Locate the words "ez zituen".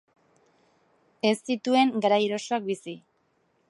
1.33-1.95